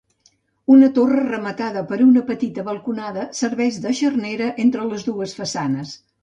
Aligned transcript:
Una 0.75 0.87
torre 0.93 1.25
rematada 1.27 1.83
per 1.91 1.99
una 2.05 2.23
petita 2.29 2.65
balconada 2.69 3.27
serveix 3.41 3.79
de 3.85 3.93
xarnera 4.01 4.49
entre 4.65 4.89
les 4.95 5.07
dues 5.13 5.37
façanes. 5.43 5.95